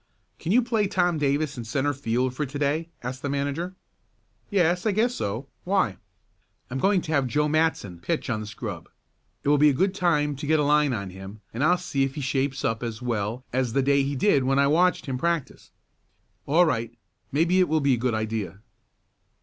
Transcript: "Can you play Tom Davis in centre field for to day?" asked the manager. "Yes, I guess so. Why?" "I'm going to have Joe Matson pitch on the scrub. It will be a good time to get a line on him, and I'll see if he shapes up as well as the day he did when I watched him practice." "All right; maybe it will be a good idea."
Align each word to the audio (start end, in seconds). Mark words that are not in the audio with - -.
"Can 0.39 0.51
you 0.51 0.63
play 0.63 0.87
Tom 0.87 1.19
Davis 1.19 1.59
in 1.59 1.63
centre 1.63 1.93
field 1.93 2.33
for 2.33 2.43
to 2.43 2.57
day?" 2.57 2.89
asked 3.03 3.21
the 3.21 3.29
manager. 3.29 3.75
"Yes, 4.49 4.83
I 4.87 4.93
guess 4.93 5.13
so. 5.13 5.47
Why?" 5.63 5.97
"I'm 6.71 6.79
going 6.79 7.01
to 7.01 7.11
have 7.11 7.27
Joe 7.27 7.47
Matson 7.47 7.99
pitch 7.99 8.27
on 8.27 8.41
the 8.41 8.47
scrub. 8.47 8.89
It 9.43 9.49
will 9.49 9.59
be 9.59 9.69
a 9.69 9.73
good 9.73 9.93
time 9.93 10.35
to 10.37 10.47
get 10.47 10.59
a 10.59 10.63
line 10.63 10.91
on 10.93 11.11
him, 11.11 11.41
and 11.53 11.63
I'll 11.63 11.77
see 11.77 12.03
if 12.03 12.15
he 12.15 12.21
shapes 12.21 12.65
up 12.65 12.81
as 12.81 13.03
well 13.03 13.45
as 13.53 13.73
the 13.73 13.83
day 13.83 14.01
he 14.01 14.15
did 14.15 14.43
when 14.43 14.57
I 14.57 14.65
watched 14.65 15.05
him 15.05 15.19
practice." 15.19 15.69
"All 16.47 16.65
right; 16.65 16.97
maybe 17.31 17.59
it 17.59 17.69
will 17.69 17.79
be 17.79 17.93
a 17.93 17.97
good 18.01 18.15
idea." 18.15 18.57